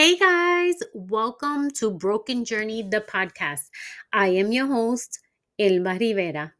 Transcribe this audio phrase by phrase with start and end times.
[0.00, 3.68] Hey guys, welcome to Broken Journey, the podcast.
[4.10, 5.20] I am your host,
[5.58, 6.54] Elba Rivera.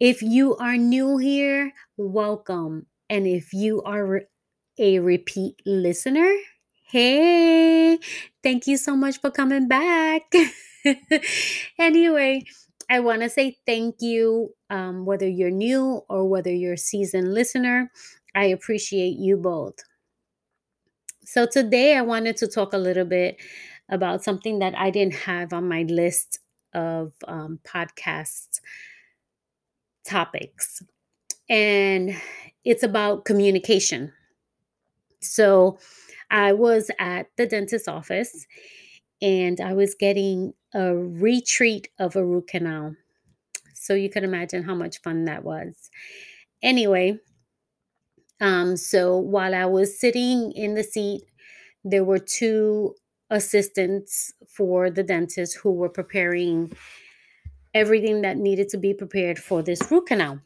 [0.00, 2.86] If you are new here, welcome.
[3.10, 4.22] And if you are
[4.78, 6.32] a repeat listener,
[6.84, 7.98] hey,
[8.42, 10.32] thank you so much for coming back.
[11.78, 12.44] anyway,
[12.88, 17.34] I want to say thank you, um, whether you're new or whether you're a seasoned
[17.34, 17.92] listener.
[18.34, 19.84] I appreciate you both.
[21.30, 23.36] So, today I wanted to talk a little bit
[23.90, 26.38] about something that I didn't have on my list
[26.72, 28.60] of um, podcast
[30.06, 30.82] topics.
[31.50, 32.16] And
[32.64, 34.10] it's about communication.
[35.20, 35.78] So,
[36.30, 38.46] I was at the dentist's office
[39.20, 42.96] and I was getting a retreat of a root canal.
[43.74, 45.90] So, you can imagine how much fun that was.
[46.62, 47.20] Anyway,
[48.40, 51.22] um, so while I was sitting in the seat,
[51.90, 52.94] there were two
[53.30, 56.72] assistants for the dentist who were preparing
[57.74, 60.40] everything that needed to be prepared for this root canal.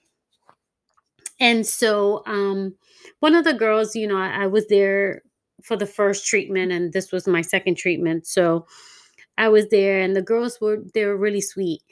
[1.40, 2.74] And so um,
[3.20, 5.22] one of the girls, you know, I, I was there
[5.62, 8.26] for the first treatment, and this was my second treatment.
[8.26, 8.66] So
[9.38, 11.82] I was there, and the girls were they were really sweet.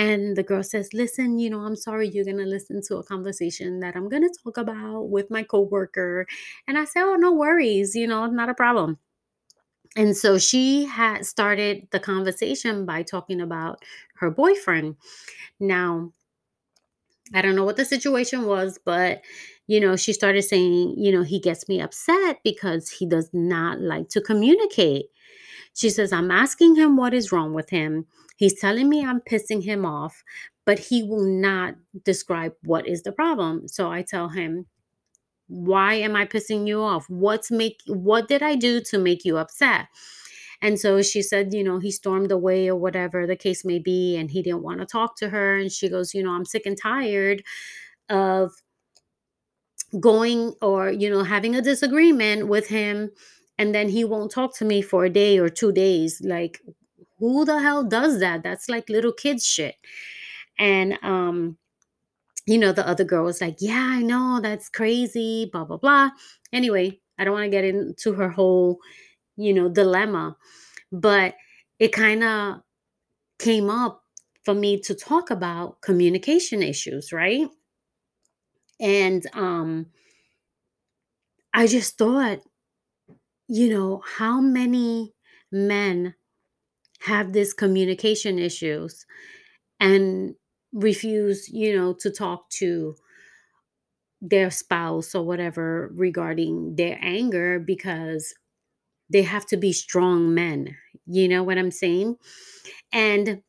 [0.00, 3.04] And the girl says, Listen, you know, I'm sorry you're going to listen to a
[3.04, 6.26] conversation that I'm going to talk about with my coworker.
[6.66, 8.96] And I said, Oh, no worries, you know, not a problem.
[9.96, 13.84] And so she had started the conversation by talking about
[14.14, 14.96] her boyfriend.
[15.58, 16.14] Now,
[17.34, 19.20] I don't know what the situation was, but
[19.66, 23.82] you know, she started saying, you know, he gets me upset because he does not
[23.82, 25.06] like to communicate.
[25.74, 28.06] She says, I'm asking him what is wrong with him.
[28.40, 30.24] He's telling me I'm pissing him off,
[30.64, 31.74] but he will not
[32.06, 33.68] describe what is the problem.
[33.68, 34.64] So I tell him,
[35.46, 37.04] why am I pissing you off?
[37.10, 39.88] What's make what did I do to make you upset?
[40.62, 44.16] And so she said, you know, he stormed away or whatever the case may be,
[44.16, 45.56] and he didn't want to talk to her.
[45.56, 47.42] And she goes, you know, I'm sick and tired
[48.08, 48.52] of
[50.00, 53.10] going or, you know, having a disagreement with him,
[53.58, 56.22] and then he won't talk to me for a day or two days.
[56.24, 56.62] Like,
[57.20, 58.42] who the hell does that?
[58.42, 59.76] That's like little kids shit.
[60.58, 61.58] And um,
[62.46, 66.10] you know, the other girl was like, Yeah, I know, that's crazy, blah, blah, blah.
[66.52, 68.78] Anyway, I don't want to get into her whole,
[69.36, 70.36] you know, dilemma,
[70.92, 71.34] but
[71.78, 72.62] it kind of
[73.38, 74.02] came up
[74.44, 77.48] for me to talk about communication issues, right?
[78.80, 79.86] And um
[81.54, 82.40] I just thought,
[83.48, 85.14] you know, how many
[85.50, 86.14] men
[87.00, 89.06] have this communication issues
[89.80, 90.34] and
[90.72, 92.96] refuse, you know, to talk to
[94.20, 98.34] their spouse or whatever regarding their anger because
[99.10, 100.76] they have to be strong men.
[101.06, 102.16] You know what I'm saying?
[102.92, 103.42] And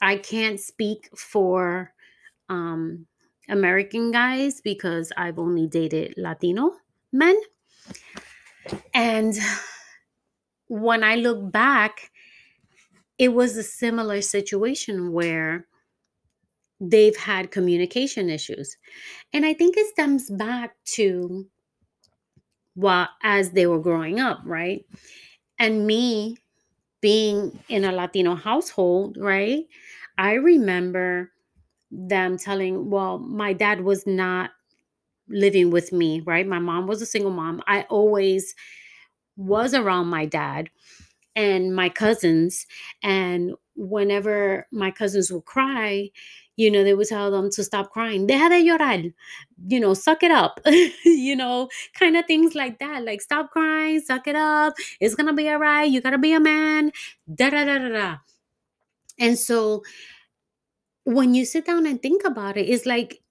[0.00, 1.92] I can't speak for
[2.48, 3.06] um,
[3.48, 6.76] American guys because I've only dated Latino
[7.12, 7.36] men.
[8.94, 9.34] And
[10.68, 12.10] when I look back,
[13.18, 15.66] it was a similar situation where
[16.80, 18.76] they've had communication issues.
[19.32, 21.46] And I think it stems back to
[22.74, 24.84] what as they were growing up, right?
[25.58, 26.36] And me
[27.02, 29.64] being in a Latino household, right?
[30.18, 31.32] I remember
[31.90, 34.50] them telling, well, my dad was not
[35.28, 36.46] living with me, right?
[36.46, 37.62] My mom was a single mom.
[37.66, 38.54] I always
[39.36, 40.70] was around my dad
[41.38, 42.66] and my cousins.
[43.02, 46.10] And whenever my cousins would cry,
[46.56, 48.26] you know, they would tell them to stop crying.
[48.26, 49.14] Deja de llorar.
[49.68, 50.58] You know, suck it up.
[51.04, 53.04] you know, kind of things like that.
[53.04, 54.74] Like, stop crying, suck it up.
[55.00, 55.84] It's to be all right.
[55.84, 56.90] You got to be a man.
[57.32, 58.16] Da da da da da.
[59.20, 59.84] And so
[61.04, 63.22] when you sit down and think about it, it's like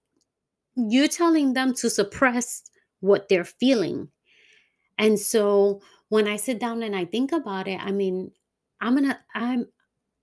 [0.77, 2.63] you're telling them to suppress
[3.01, 4.07] what they're feeling.
[4.97, 8.31] And so when I sit down and I think about it, I mean,
[8.81, 9.67] I'm gonna, I'm,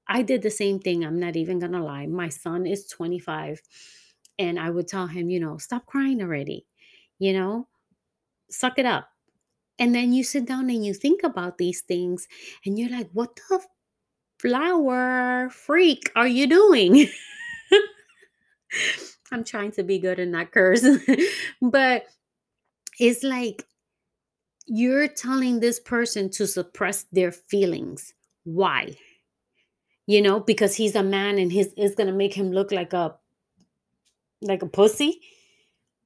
[0.08, 1.04] I did the same thing.
[1.04, 2.06] I'm not even gonna lie.
[2.06, 3.60] My son is 25,
[4.38, 6.66] and I would tell him, you know, stop crying already,
[7.18, 7.68] you know,
[8.50, 9.08] suck it up.
[9.78, 12.26] And then you sit down and you think about these things,
[12.64, 13.60] and you're like, what the
[14.38, 17.08] flower freak are you doing?
[19.32, 20.84] I'm trying to be good and not curse,
[21.62, 22.06] but
[23.00, 23.64] it's like
[24.66, 28.14] you're telling this person to suppress their feelings.
[28.44, 28.96] Why?
[30.06, 33.16] You know, because he's a man and his is gonna make him look like a
[34.42, 35.20] like a pussy,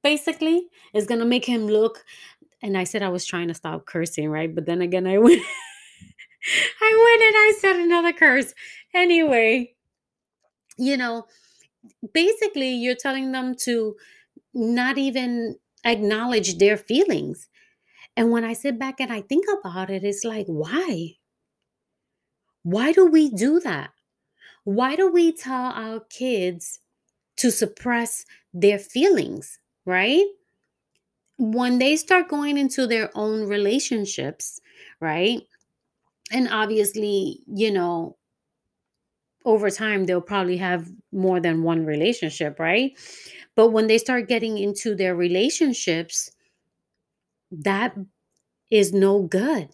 [0.03, 0.67] basically.
[0.93, 2.05] It's gonna make him look
[2.61, 4.53] and I said I was trying to stop cursing, right?
[4.53, 5.41] But then again, I went,
[6.81, 8.53] I went and I said another curse.
[8.93, 9.75] Anyway,
[10.77, 11.25] you know,
[12.13, 13.95] basically, you're telling them to
[14.53, 17.47] not even acknowledge their feelings.
[18.15, 21.15] And when I sit back and I think about it, it's like, why?
[22.63, 23.91] Why do we do that?
[24.63, 26.79] Why do we tell our kids
[27.37, 30.25] to suppress their feelings, right?
[31.39, 34.59] When they start going into their own relationships,
[34.99, 35.41] right?
[36.31, 38.17] And obviously, you know,
[39.45, 42.97] over time, they'll probably have more than one relationship, right?
[43.55, 46.31] But when they start getting into their relationships,
[47.51, 47.95] that
[48.69, 49.69] is no good.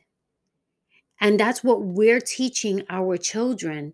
[1.19, 3.93] And that's what we're teaching our children.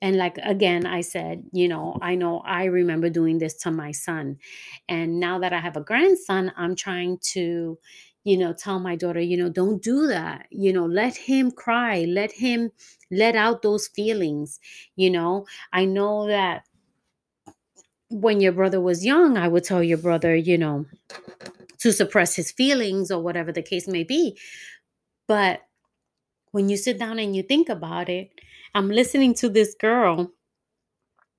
[0.00, 3.92] And like again, I said, you know, I know I remember doing this to my
[3.92, 4.38] son.
[4.88, 7.78] And now that I have a grandson, I'm trying to,
[8.24, 10.46] you know, tell my daughter, you know, don't do that.
[10.50, 12.72] You know, let him cry, let him
[13.10, 14.58] let out those feelings.
[14.96, 16.64] You know, I know that
[18.08, 20.86] when your brother was young, I would tell your brother, you know,
[21.82, 24.38] to suppress his feelings or whatever the case may be.
[25.26, 25.62] But
[26.52, 28.30] when you sit down and you think about it,
[28.74, 30.30] I'm listening to this girl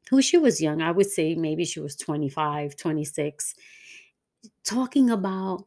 [0.10, 0.82] who she was young.
[0.82, 3.56] I would say maybe she was 25, 26,
[4.66, 5.66] talking about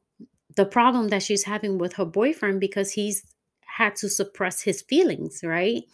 [0.57, 3.25] the problem that she's having with her boyfriend because he's
[3.65, 5.85] had to suppress his feelings, right?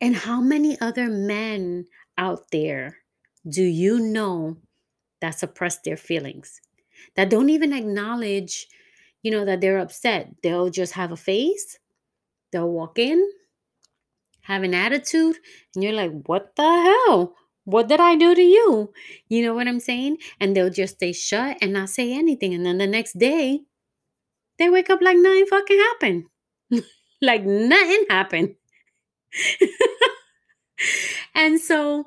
[0.00, 1.86] And how many other men
[2.18, 2.98] out there
[3.48, 4.56] do you know
[5.20, 6.60] that suppress their feelings?
[7.16, 8.68] That don't even acknowledge,
[9.22, 10.34] you know, that they're upset.
[10.42, 11.78] They'll just have a face,
[12.52, 13.30] they'll walk in,
[14.42, 15.36] have an attitude,
[15.74, 17.34] and you're like, what the hell?
[17.64, 18.92] What did I do to you?
[19.28, 20.18] You know what I'm saying?
[20.40, 22.54] And they'll just stay shut and not say anything.
[22.54, 23.60] And then the next day,
[24.58, 26.24] they wake up like nothing fucking happened.
[27.22, 28.54] like nothing happened.
[31.34, 32.06] and so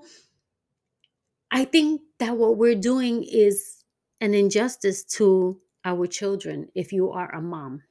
[1.54, 3.86] I think that what we're doing is
[4.20, 7.84] an injustice to our children if you are a mom.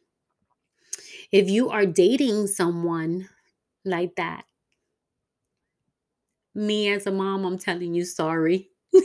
[1.30, 3.28] If you are dating someone
[3.84, 4.44] like that,
[6.54, 8.70] me as a mom, I'm telling you sorry.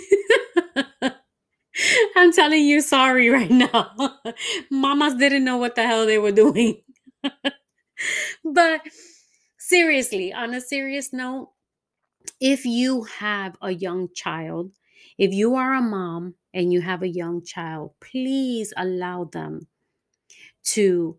[2.16, 4.18] I'm telling you sorry right now.
[4.72, 6.82] Mamas didn't know what the hell they were doing.
[8.44, 8.82] but
[9.60, 11.52] seriously, on a serious note,
[12.40, 14.72] if you have a young child,
[15.18, 19.68] if you are a mom and you have a young child, please allow them
[20.64, 21.18] to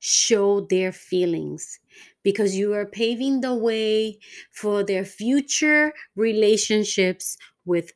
[0.00, 1.80] show their feelings
[2.22, 4.18] because you are paving the way
[4.52, 7.92] for their future relationships with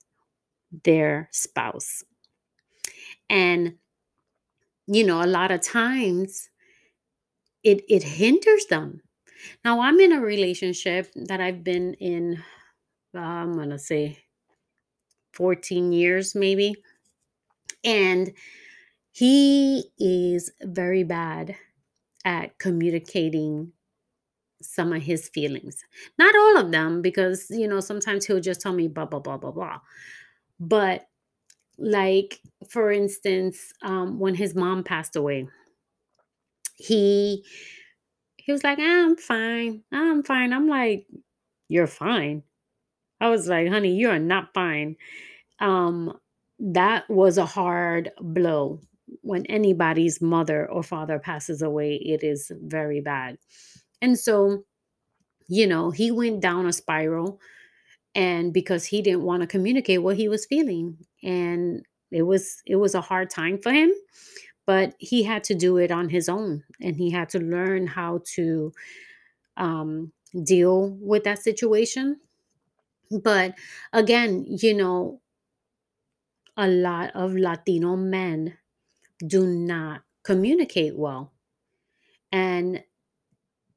[0.85, 2.05] their spouse.
[3.29, 3.79] And
[4.87, 6.51] you know, a lot of times
[7.65, 9.01] it it hinders them.
[9.65, 12.43] Now I'm in a relationship that I've been in
[13.15, 14.19] uh, I'm going to say
[15.33, 16.75] 14 years maybe.
[17.85, 18.33] And
[19.13, 21.57] he is very bad
[22.25, 23.73] at communicating
[24.63, 25.85] some of his feelings.
[26.19, 29.37] Not all of them, because, you know, sometimes he'll just tell me blah, blah, blah,
[29.37, 29.81] blah, blah.
[30.61, 31.07] But,
[31.79, 32.41] like,
[32.71, 35.49] for instance, um, when his mom passed away,
[36.77, 37.45] he
[38.45, 39.83] he was like, I'm fine.
[39.91, 40.53] I'm fine.
[40.53, 41.07] I'm like,
[41.69, 42.43] you're fine.
[43.21, 44.97] I was like, honey, you are not fine.
[45.61, 46.19] Um,
[46.59, 48.81] that was a hard blow.
[49.23, 53.39] When anybody's mother or father passes away, it is very bad.
[54.03, 54.65] And so,
[55.49, 57.41] you know, he went down a spiral
[58.15, 62.77] and because he didn't want to communicate what he was feeling and it was it
[62.77, 63.93] was a hard time for him
[64.67, 68.21] but he had to do it on his own and he had to learn how
[68.25, 68.73] to
[69.57, 70.13] um,
[70.45, 72.21] deal with that situation
[73.23, 73.55] but
[73.93, 75.21] again you know
[76.57, 78.59] a lot of latino men
[79.27, 81.33] do not communicate well
[82.33, 82.85] and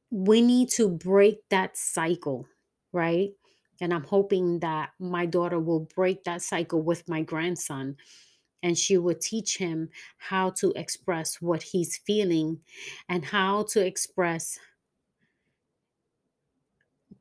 [0.09, 2.47] we need to break that cycle,
[2.91, 3.31] right?
[3.81, 7.97] And I'm hoping that my daughter will break that cycle with my grandson
[8.63, 12.59] and she will teach him how to express what he's feeling
[13.09, 14.59] and how to express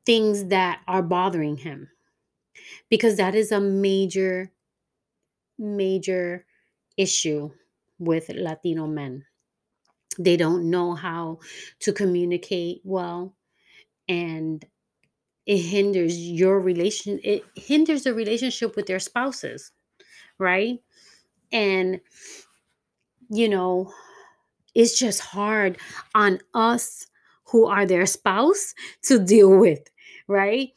[0.05, 1.89] things that are bothering him.
[2.89, 4.51] Because that is a major,
[5.57, 6.45] major
[6.97, 7.51] issue
[7.99, 9.25] with Latino men
[10.19, 11.39] they don't know how
[11.79, 13.35] to communicate well
[14.07, 14.65] and
[15.45, 19.71] it hinders your relation it hinders the relationship with their spouses
[20.39, 20.79] right
[21.51, 21.99] and
[23.29, 23.91] you know,
[24.75, 25.77] it's just hard
[26.15, 27.07] on us
[27.45, 28.73] who are their spouse
[29.03, 29.79] to deal with,
[30.27, 30.69] right?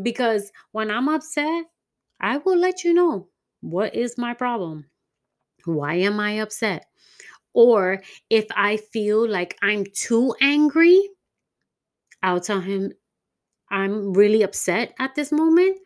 [0.00, 1.64] Because when I'm upset,
[2.20, 3.28] I will let you know
[3.60, 4.86] what is my problem.
[5.64, 6.86] Why am I upset?
[7.52, 11.00] Or if I feel like I'm too angry,
[12.22, 12.92] I'll tell him,
[13.70, 15.78] I'm really upset at this moment.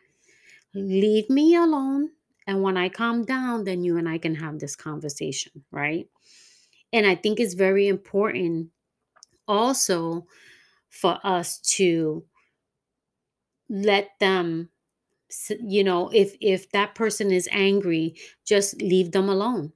[0.74, 2.10] Leave me alone.
[2.46, 6.08] And when I calm down, then you and I can have this conversation, right?
[6.92, 8.70] And I think it's very important
[9.48, 10.26] also
[10.90, 12.24] for us to
[13.68, 14.68] let them
[15.60, 18.14] you know if if that person is angry
[18.46, 19.72] just leave them alone.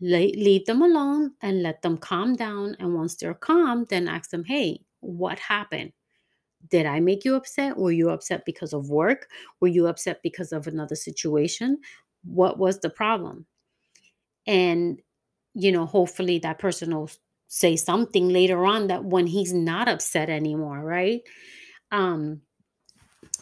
[0.00, 2.76] Le- leave them alone and let them calm down.
[2.78, 5.92] And once they're calm then ask them hey what happened
[6.70, 7.76] did i make you upset?
[7.76, 9.28] Were you upset because of work?
[9.60, 11.78] Were you upset because of another situation?
[12.24, 13.46] What was the problem?
[14.46, 15.00] And
[15.54, 17.10] you know hopefully that person will
[17.46, 21.22] say something later on that when he's not upset anymore right?
[21.90, 22.40] Um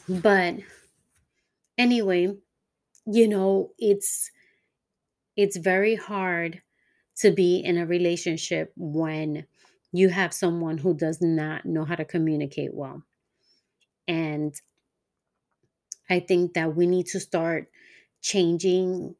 [0.09, 0.57] but
[1.79, 2.35] anyway
[3.07, 4.31] you know it's
[5.37, 6.61] it's very hard
[7.17, 9.47] to be in a relationship when
[9.93, 13.03] you have someone who does not know how to communicate well
[14.11, 14.61] and
[16.09, 17.71] i think that we need to start
[18.21, 19.15] changing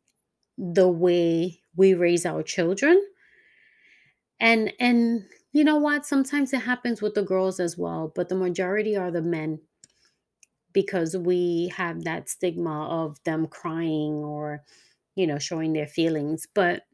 [0.59, 3.03] the way we raise our children.
[4.41, 6.07] And and you know what?
[6.07, 9.61] Sometimes it happens with the girls as well but the majority are the men
[10.73, 14.65] because we have that stigma of them crying or
[15.15, 16.47] you know showing their feelings.
[16.55, 16.85] But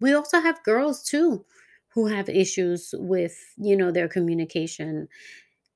[0.00, 1.44] we also have girls too
[1.88, 5.08] who have issues with you know their communication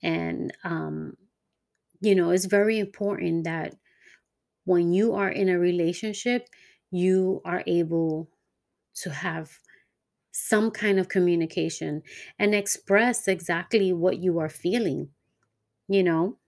[0.03, 1.17] and um
[2.01, 3.77] you know it's very important that
[4.65, 6.49] when you are in a relationship
[6.91, 8.31] you are able
[8.95, 9.61] to have
[10.33, 12.03] some kind of communication
[12.39, 15.11] and express exactly what you are feeling
[15.89, 16.39] you know?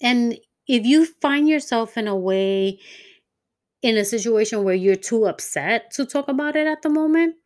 [0.00, 2.78] And if you find yourself in a way
[3.82, 7.36] in a situation where you're too upset to talk about it at the moment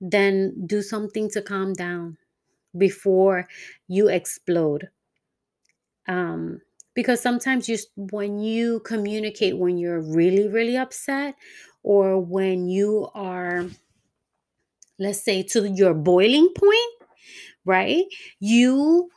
[0.00, 2.16] then do something to calm down
[2.76, 3.48] before
[3.88, 4.88] you explode.
[6.06, 6.60] Um
[6.94, 11.36] because sometimes you when you communicate when you're really really upset
[11.82, 13.66] or when you are
[14.98, 17.00] let's say to your boiling point
[17.64, 18.04] right?
[18.40, 19.10] You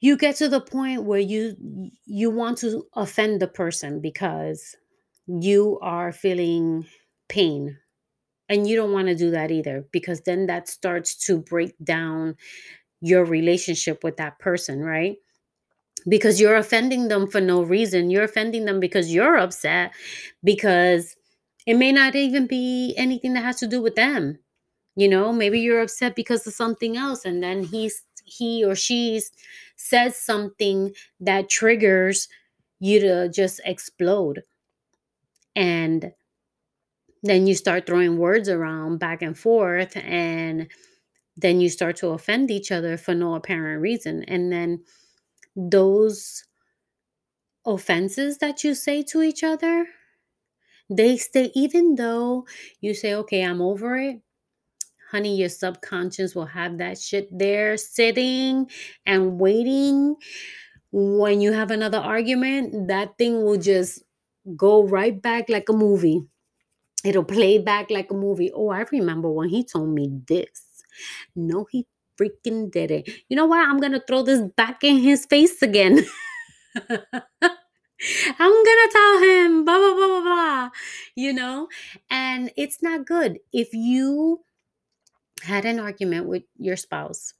[0.00, 1.56] you get to the point where you
[2.04, 4.76] you want to offend the person because
[5.26, 6.86] you are feeling
[7.28, 7.76] pain
[8.48, 12.36] and you don't want to do that either because then that starts to break down
[13.00, 15.16] your relationship with that person right
[16.08, 18.10] because you're offending them for no reason.
[18.10, 19.92] You're offending them because you're upset
[20.44, 21.16] because
[21.66, 24.38] it may not even be anything that has to do with them.
[24.94, 29.20] You know, maybe you're upset because of something else and then he's he or she
[29.76, 32.28] says something that triggers
[32.80, 34.42] you to just explode.
[35.54, 36.12] And
[37.28, 40.68] then you start throwing words around back and forth and
[41.36, 44.24] then you start to offend each other for no apparent reason.
[44.24, 44.82] And then
[45.54, 46.44] those
[47.66, 49.86] offenses that you say to each other,
[50.88, 52.46] they stay, even though
[52.80, 54.20] you say, okay, I'm over it,
[55.10, 58.70] honey, your subconscious will have that shit there sitting
[59.04, 60.16] and waiting.
[60.92, 64.02] When you have another argument, that thing will just
[64.56, 66.22] go right back like a movie.
[67.06, 68.50] It'll play back like a movie.
[68.52, 70.82] Oh, I remember when he told me this.
[71.34, 71.86] No, he
[72.20, 73.08] freaking did it.
[73.28, 73.68] You know what?
[73.68, 76.04] I'm going to throw this back in his face again.
[78.38, 80.70] I'm gonna tell him, blah, blah, blah, blah, blah,
[81.14, 81.68] you know?
[82.10, 83.38] And it's not good.
[83.52, 84.44] If you
[85.42, 87.32] had an argument with your spouse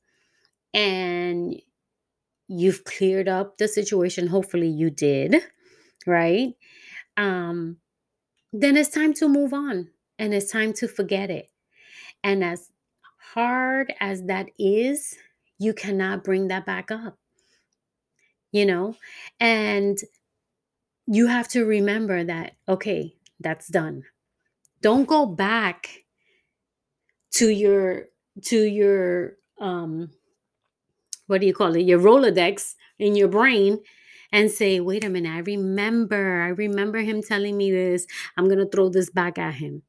[0.72, 1.60] and
[2.48, 5.36] you've cleared up the situation, hopefully you did,
[6.06, 6.54] right?
[7.18, 7.78] Um,
[8.60, 11.50] then it's time to move on and it's time to forget it.
[12.24, 12.70] And as
[13.34, 15.16] hard as that is,
[15.58, 17.18] you cannot bring that back up,
[18.52, 18.96] you know?
[19.40, 19.98] And
[21.06, 24.04] you have to remember that, okay, that's done.
[24.80, 26.04] Don't go back
[27.32, 28.06] to your
[28.42, 30.10] to your um
[31.26, 33.78] what do you call it your rolodex in your brain
[34.32, 38.06] and say wait a minute i remember i remember him telling me this
[38.36, 39.82] i'm going to throw this back at him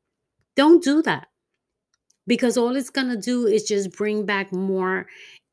[0.56, 1.28] don't do that
[2.26, 5.08] because all it's going to do is just bring back more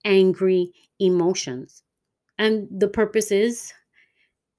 [0.04, 1.82] angry emotions
[2.38, 3.72] and the purpose is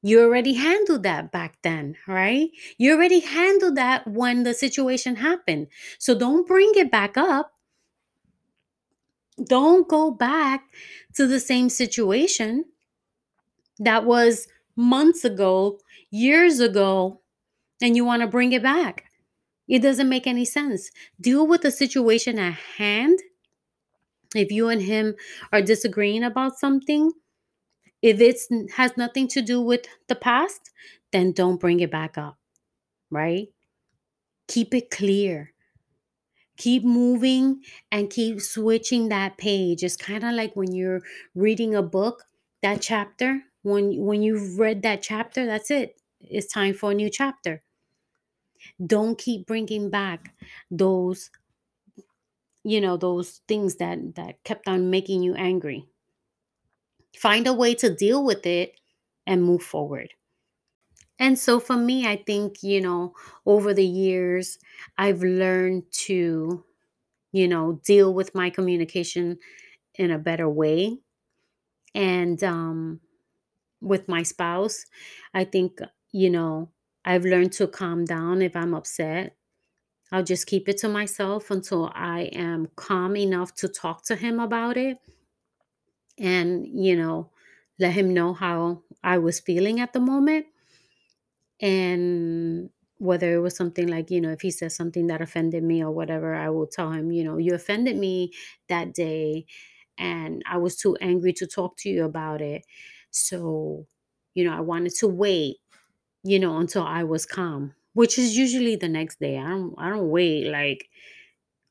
[0.03, 2.49] You already handled that back then, right?
[2.77, 5.67] You already handled that when the situation happened.
[5.99, 7.51] So don't bring it back up.
[9.43, 10.69] Don't go back
[11.15, 12.65] to the same situation
[13.79, 15.79] that was months ago,
[16.11, 17.21] years ago,
[17.81, 19.05] and you want to bring it back.
[19.67, 20.91] It doesn't make any sense.
[21.19, 23.19] Deal with the situation at hand.
[24.35, 25.15] If you and him
[25.51, 27.11] are disagreeing about something,
[28.01, 28.37] if it
[28.75, 30.71] has nothing to do with the past,
[31.11, 32.37] then don't bring it back up,
[33.09, 33.47] right?
[34.47, 35.53] Keep it clear.
[36.57, 39.83] Keep moving and keep switching that page.
[39.83, 41.01] It's kind of like when you're
[41.33, 42.23] reading a book,
[42.61, 46.01] that chapter, when when you've read that chapter, that's it.
[46.21, 47.63] It's time for a new chapter.
[48.85, 50.33] Don't keep bringing back
[50.71, 51.29] those
[52.63, 55.87] you know, those things that that kept on making you angry.
[57.17, 58.79] Find a way to deal with it
[59.25, 60.13] and move forward.
[61.17, 63.13] And so for me, I think, you know,
[63.45, 64.59] over the years,
[64.97, 66.65] I've learned to,
[67.33, 69.39] you know, deal with my communication
[69.95, 70.99] in a better way.
[71.95, 73.01] And um,
[73.81, 74.85] with my spouse,
[75.33, 75.79] I think,
[76.11, 76.71] you know,
[77.05, 79.35] I've learned to calm down if I'm upset.
[80.11, 84.39] I'll just keep it to myself until I am calm enough to talk to him
[84.39, 84.99] about it
[86.17, 87.31] and, you know,
[87.79, 90.47] let him know how I was feeling at the moment
[91.61, 95.83] and whether it was something like you know if he says something that offended me
[95.83, 98.31] or whatever i will tell him you know you offended me
[98.69, 99.45] that day
[99.97, 102.65] and i was too angry to talk to you about it
[103.15, 103.85] so
[104.33, 105.57] you know i wanted to wait
[106.23, 109.37] you know until i was calm which is usually the next day.
[109.39, 110.89] I don't i don't wait like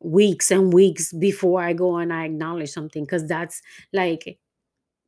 [0.01, 4.39] weeks and weeks before i go and i acknowledge something because that's like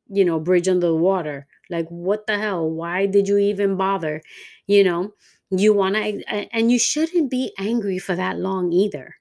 [0.09, 1.47] you know bridge under the water.
[1.69, 2.69] Like what the hell?
[2.69, 4.21] Why did you even bother?
[4.67, 5.13] You know
[5.49, 6.23] you want to
[6.55, 9.15] and you shouldn't be angry for that long either.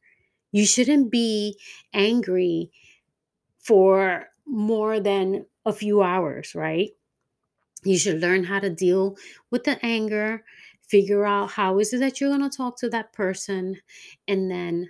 [0.53, 1.59] You shouldn't be
[1.95, 2.71] angry
[3.59, 6.91] for more than a few hours right
[7.85, 9.17] you should learn how to deal
[9.51, 10.45] with the anger
[10.89, 13.77] figure out how is it that you're going to talk to that person
[14.29, 14.89] and then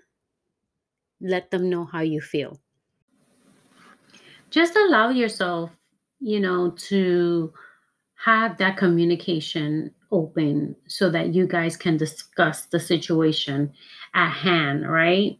[1.20, 2.60] let them know how you feel
[4.50, 5.70] just allow yourself
[6.20, 7.52] you know, to
[8.14, 13.72] have that communication open so that you guys can discuss the situation
[14.14, 15.38] at hand, right?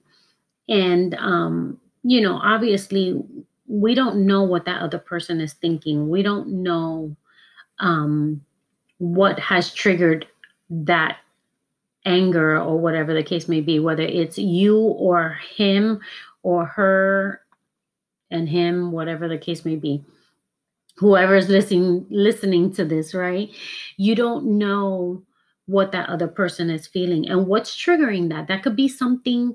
[0.68, 3.20] And, um, you know, obviously,
[3.66, 6.08] we don't know what that other person is thinking.
[6.08, 7.16] We don't know
[7.80, 8.44] um,
[8.98, 10.26] what has triggered
[10.70, 11.18] that
[12.04, 16.00] anger or whatever the case may be, whether it's you or him
[16.42, 17.40] or her
[18.30, 20.04] and him, whatever the case may be
[20.96, 23.50] whoever's listening listening to this, right?
[23.96, 25.22] You don't know
[25.66, 28.48] what that other person is feeling and what's triggering that.
[28.48, 29.54] That could be something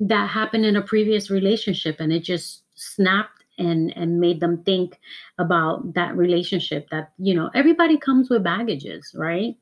[0.00, 4.98] that happened in a previous relationship and it just snapped and and made them think
[5.38, 9.56] about that relationship that you know everybody comes with baggages right?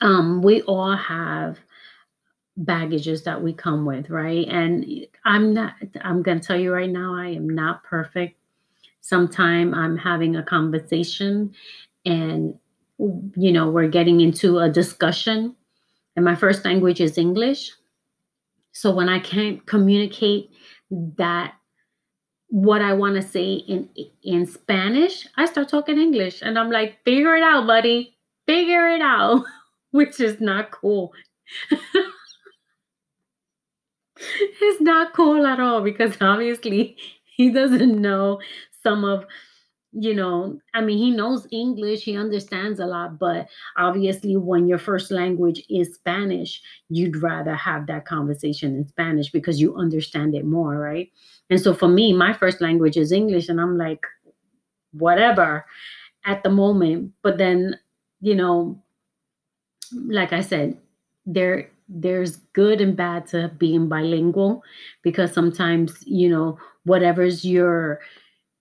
[0.00, 1.58] Um we all have
[2.56, 4.46] baggages that we come with right?
[4.48, 8.38] And i'm not i'm going to tell you right now i am not perfect.
[9.00, 11.52] Sometime I'm having a conversation
[12.06, 12.54] and
[12.98, 15.56] you know we're getting into a discussion
[16.16, 17.72] and my first language is English.
[18.72, 20.50] So when I can't communicate
[21.16, 21.54] that
[22.48, 23.88] what I want to say in
[24.22, 28.16] in Spanish, I start talking English and I'm like, figure it out, buddy.
[28.46, 29.44] Figure it out,
[29.90, 31.12] which is not cool.
[34.16, 38.40] it's not cool at all because obviously he doesn't know
[38.82, 39.26] some of
[39.96, 44.78] you know, I mean, he knows English, he understands a lot, but obviously, when your
[44.78, 50.44] first language is Spanish, you'd rather have that conversation in Spanish because you understand it
[50.44, 51.10] more, right?
[51.50, 54.00] And so for me, my first language is English, and I'm like,
[54.92, 55.64] whatever
[56.24, 57.12] at the moment.
[57.22, 57.78] But then,
[58.20, 58.82] you know,
[60.06, 60.78] like I said,
[61.26, 64.62] there there's good and bad to being bilingual
[65.02, 68.00] because sometimes, you know, whatever's your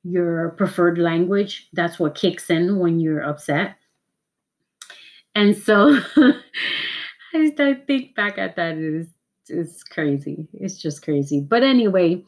[0.03, 1.69] your preferred language.
[1.73, 3.75] That's what kicks in when you're upset.
[5.35, 5.99] And so
[7.33, 9.07] I, think back at that is
[9.49, 10.47] it's crazy.
[10.53, 11.41] It's just crazy.
[11.41, 12.23] But anyway,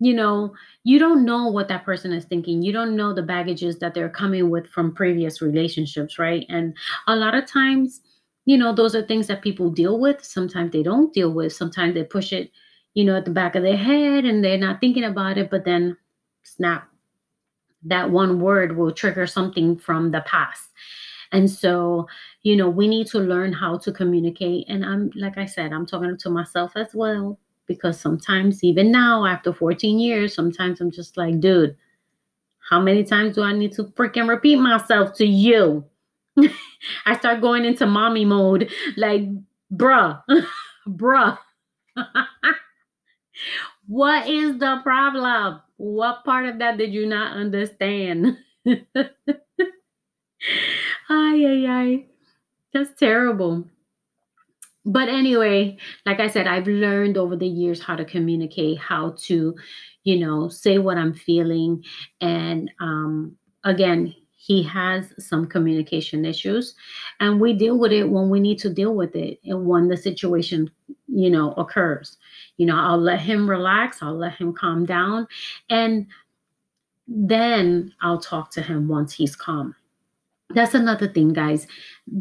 [0.00, 0.54] you know,
[0.84, 2.62] you don't know what that person is thinking.
[2.62, 6.46] You don't know the baggages that they're coming with from previous relationships, right?
[6.48, 6.76] And
[7.06, 8.00] a lot of times,
[8.46, 10.24] you know, those are things that people deal with.
[10.24, 11.52] Sometimes they don't deal with.
[11.52, 12.50] Sometimes they push it,
[12.94, 15.64] you know, at the back of their head and they're not thinking about it, but
[15.64, 15.96] then
[16.44, 16.88] snap,
[17.84, 20.70] that one word will trigger something from the past.
[21.32, 22.08] And so,
[22.42, 24.66] you know, we need to learn how to communicate.
[24.68, 29.26] And I'm, like I said, I'm talking to myself as well, because sometimes, even now,
[29.26, 31.76] after 14 years, sometimes I'm just like, dude,
[32.68, 35.84] how many times do I need to freaking repeat myself to you?
[37.06, 39.22] I start going into mommy mode, like,
[39.72, 40.22] bruh,
[40.88, 41.38] bruh.
[43.86, 45.60] what is the problem?
[45.78, 48.36] What part of that did you not understand?
[48.66, 48.76] ay,
[51.08, 52.04] ay, ay.
[52.74, 53.64] That's terrible.
[54.84, 59.54] But anyway, like I said, I've learned over the years how to communicate, how to,
[60.04, 61.84] you know, say what I'm feeling.
[62.20, 64.14] And um, again,
[64.48, 66.74] he has some communication issues
[67.20, 69.96] and we deal with it when we need to deal with it and when the
[69.96, 70.70] situation
[71.06, 72.16] you know occurs
[72.58, 75.26] you know i'll let him relax i'll let him calm down
[75.70, 76.06] and
[77.08, 79.74] then I'll talk to him once he's calm.
[80.50, 81.66] That's another thing, guys.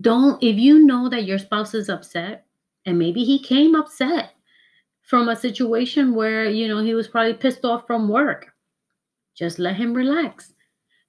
[0.01, 2.45] Don't, if you know that your spouse is upset,
[2.85, 4.31] and maybe he came upset
[5.03, 8.53] from a situation where, you know, he was probably pissed off from work,
[9.35, 10.53] just let him relax.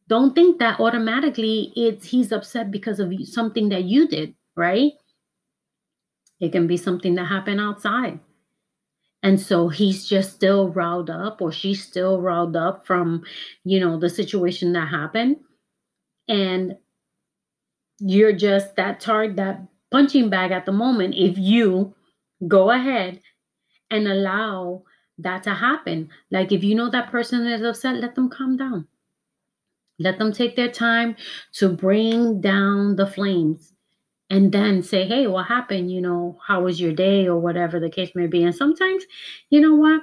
[0.08, 4.92] Don't think that automatically it's he's upset because of something that you did, right?
[6.40, 8.18] It can be something that happened outside.
[9.22, 13.24] And so he's just still riled up, or she's still riled up from,
[13.64, 15.38] you know, the situation that happened.
[16.28, 16.76] And
[17.98, 21.14] you're just that target, that punching bag at the moment.
[21.16, 21.94] If you
[22.46, 23.20] go ahead
[23.90, 24.84] and allow
[25.18, 28.86] that to happen, like if you know that person is upset, let them calm down.
[29.98, 31.16] Let them take their time
[31.54, 33.72] to bring down the flames
[34.30, 35.90] and then say, hey, what happened?
[35.90, 38.42] You know, how was your day or whatever the case may be.
[38.42, 39.04] And sometimes,
[39.50, 40.02] you know what?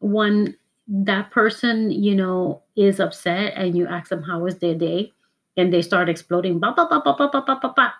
[0.00, 0.56] When
[0.88, 5.12] that person, you know, is upset and you ask them how was their day
[5.56, 7.90] and they start exploding, bah, bah, bah, bah, bah, bah, bah, bah,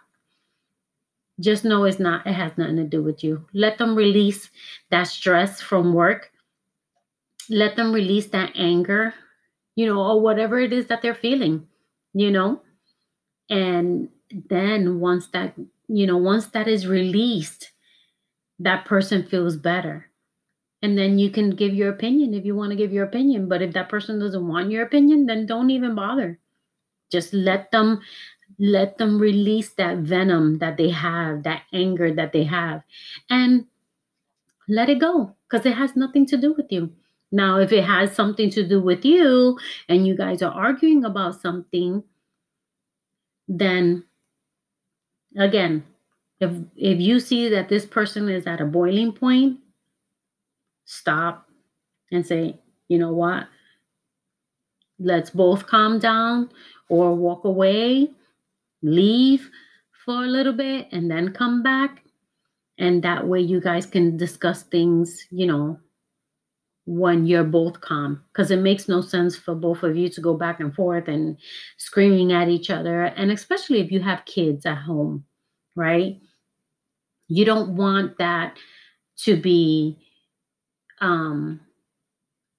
[1.40, 3.44] just know it's not, it has nothing to do with you.
[3.52, 4.50] Let them release
[4.90, 6.30] that stress from work.
[7.50, 9.14] Let them release that anger,
[9.74, 11.66] you know, or whatever it is that they're feeling,
[12.14, 12.62] you know,
[13.50, 14.08] and
[14.48, 15.54] then once that
[15.88, 17.70] you know once that is released
[18.58, 20.06] that person feels better.
[20.82, 23.62] And then you can give your opinion if you want to give your opinion but
[23.62, 26.38] if that person doesn't want your opinion then don't even bother.
[27.10, 28.00] Just let them
[28.58, 32.82] let them release that venom that they have that anger that they have
[33.30, 33.66] and
[34.68, 36.92] let it go because it has nothing to do with you.
[37.30, 41.40] Now if it has something to do with you and you guys are arguing about
[41.40, 42.04] something
[43.48, 44.04] then
[45.38, 45.84] again
[46.40, 49.58] if if you see that this person is at a boiling point
[50.84, 51.48] stop
[52.10, 52.58] and say
[52.92, 53.46] you know what?
[54.98, 56.50] Let's both calm down
[56.90, 58.10] or walk away
[58.82, 59.50] leave
[60.04, 62.02] for a little bit and then come back.
[62.76, 65.80] And that way you guys can discuss things you know
[66.84, 70.34] when you're both calm because it makes no sense for both of you to go
[70.34, 71.36] back and forth and
[71.76, 75.24] screaming at each other and especially if you have kids at home
[75.76, 76.20] right?
[77.28, 78.56] You don't want that
[79.18, 79.98] to be
[81.00, 81.60] um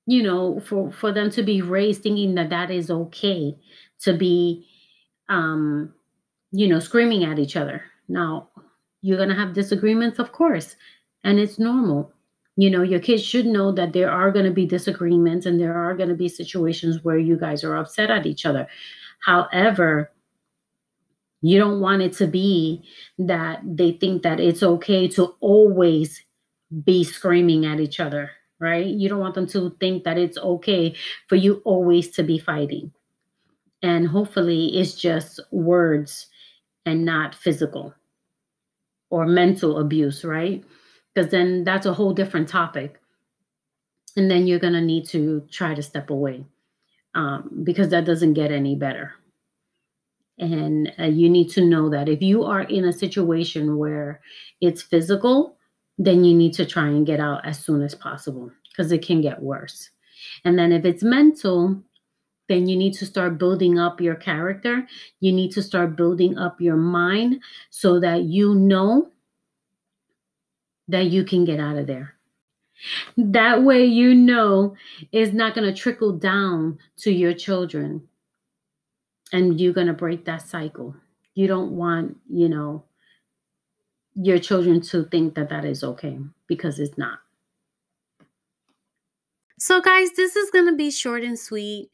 [0.05, 3.57] you know for for them to be raised thinking that that is okay
[4.01, 4.65] to be
[5.29, 5.93] um
[6.51, 7.83] you know screaming at each other.
[8.07, 8.49] Now
[9.01, 10.75] you're going to have disagreements of course
[11.23, 12.12] and it's normal
[12.55, 15.75] you know your kids should know that there are going to be disagreements and there
[15.75, 18.67] are going to be situations where you guys are upset at each other.
[19.19, 20.11] However
[21.45, 22.81] you don't want it to be
[23.17, 26.23] that they think that it's okay to always
[26.85, 28.31] be screaming at each other
[28.63, 28.85] right?
[28.85, 30.95] You don't want them to think that it's okay
[31.27, 32.91] for you always to be fighting.
[33.81, 36.27] And hopefully it's just words
[36.85, 37.93] and not physical
[39.09, 40.63] or mental abuse right
[41.13, 42.99] because then that's a whole different topic.
[44.15, 46.45] And then you're going to need to try to step away
[47.15, 49.13] um, because that doesn't get any better.
[50.39, 54.21] And uh, you need to know that if you are in a situation where
[54.61, 55.57] it's physical,
[55.97, 59.21] then you need to try and get out as soon as possible because it can
[59.21, 59.91] get worse.
[60.43, 61.81] And then if it's mental,
[62.49, 64.87] then you need to start building up your character.
[65.19, 69.12] You need to start building up your mind so that you know
[70.87, 72.15] that you can get out of there.
[73.17, 74.75] That way, you know
[75.11, 78.07] it's not going to trickle down to your children
[79.31, 80.95] and you're going to break that cycle.
[81.33, 82.83] You don't want, you know,
[84.15, 87.19] your children to think that that is okay because it's not.
[89.57, 91.89] So, guys, this is going to be short and sweet.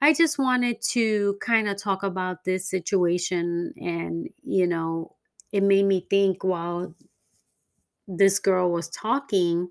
[0.00, 3.72] I just wanted to kind of talk about this situation.
[3.76, 5.16] And, you know,
[5.50, 6.94] it made me think while
[8.08, 9.68] this girl was talking,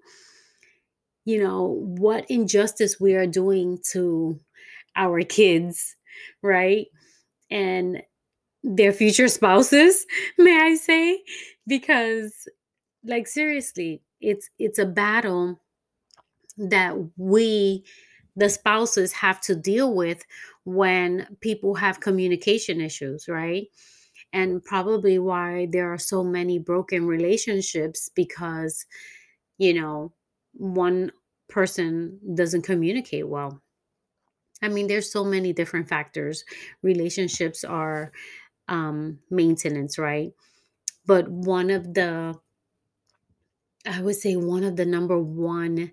[1.25, 4.39] you know, what injustice we are doing to
[4.95, 5.95] our kids,
[6.41, 6.87] right?
[7.51, 8.03] And
[8.63, 10.05] their future spouses,
[10.37, 11.21] may I say?
[11.67, 12.33] Because
[13.05, 15.61] like seriously, it's it's a battle
[16.57, 17.83] that we
[18.35, 20.23] the spouses have to deal with
[20.65, 23.67] when people have communication issues, right?
[24.33, 28.85] And probably why there are so many broken relationships because,
[29.57, 30.13] you know,
[30.53, 31.11] one
[31.49, 33.61] person doesn't communicate well.
[34.61, 36.45] I mean, there's so many different factors.
[36.81, 38.11] Relationships are
[38.67, 40.33] um, maintenance, right?
[41.05, 42.39] But one of the,
[43.85, 45.91] I would say, one of the number one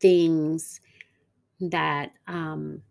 [0.00, 0.80] things
[1.60, 2.82] that um,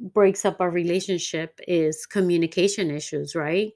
[0.00, 3.72] breaks up our relationship is communication issues, right?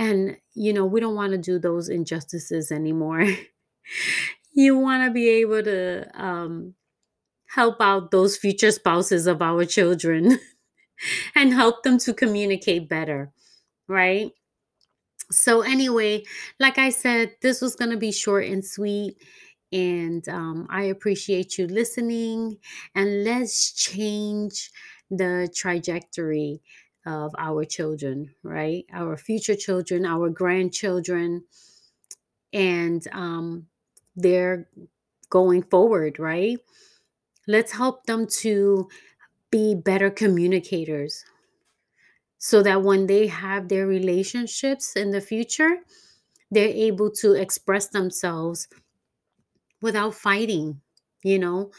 [0.00, 3.26] And, you know, we don't want to do those injustices anymore.
[4.54, 6.74] you want to be able to um,
[7.48, 10.38] help out those future spouses of our children
[11.34, 13.30] and help them to communicate better,
[13.88, 14.32] right?
[15.30, 16.24] So, anyway,
[16.58, 19.16] like I said, this was going to be short and sweet.
[19.70, 22.56] And um, I appreciate you listening.
[22.94, 24.70] And let's change
[25.10, 26.62] the trajectory
[27.06, 28.84] of our children, right?
[28.92, 31.44] Our future children, our grandchildren,
[32.52, 33.66] and um,
[34.16, 34.68] they're
[35.30, 36.58] going forward, right?
[37.46, 38.88] Let's help them to
[39.50, 41.24] be better communicators
[42.38, 45.78] so that when they have their relationships in the future,
[46.50, 48.68] they're able to express themselves
[49.82, 50.80] without fighting,
[51.22, 51.70] you know,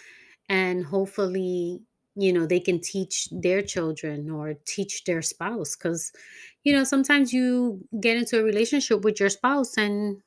[0.49, 1.81] and hopefully,
[2.15, 6.12] you know, they can teach their children or teach their spouse because,
[6.63, 10.21] you know, sometimes you get into a relationship with your spouse and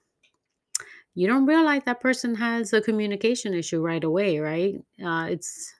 [1.14, 4.82] you don't realize that person has a communication issue right away, right?
[5.04, 5.74] Uh, it's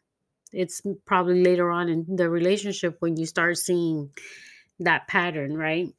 [0.53, 4.11] it's probably later on in the relationship when you start seeing
[4.79, 5.93] that pattern, right?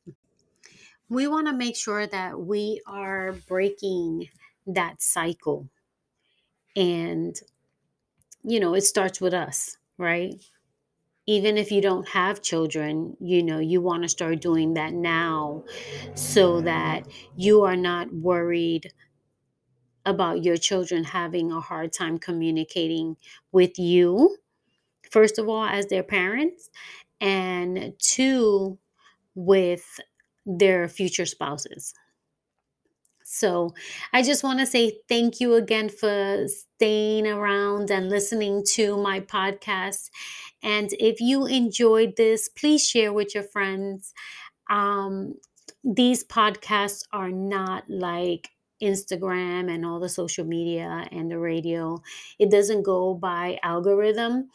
[1.10, 4.30] We want to make sure that we are breaking
[4.68, 5.70] that cycle.
[6.76, 7.40] And,
[8.44, 10.36] you know, it starts with us, right?
[11.28, 15.64] Even if you don't have children, you know, you want to start doing that now
[16.16, 18.92] so that you are not worried
[20.06, 23.18] about your children having a hard time communicating
[23.52, 24.38] with you,
[25.12, 26.70] first of all, as their parents,
[27.22, 28.78] and two,
[29.36, 30.00] with
[30.46, 31.94] their future spouses.
[33.28, 33.74] So,
[34.14, 39.20] I just want to say thank you again for staying around and listening to my
[39.20, 40.12] podcast.
[40.62, 44.14] And if you enjoyed this, please share with your friends.
[44.70, 45.36] Um,
[45.84, 48.50] these podcasts are not like
[48.84, 52.02] Instagram and all the social media and the radio.
[52.40, 54.50] It doesn't go by algorithm.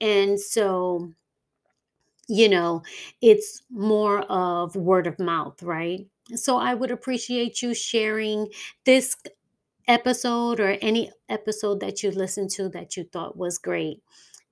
[0.00, 1.12] And so,
[2.28, 2.82] you know,
[3.22, 6.06] it's more of word of mouth, right?
[6.34, 8.48] So I would appreciate you sharing
[8.84, 9.16] this
[9.88, 14.02] episode or any episode that you listened to that you thought was great.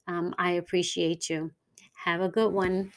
[0.06, 1.52] Um, I appreciate you.
[2.04, 2.92] Have a good one.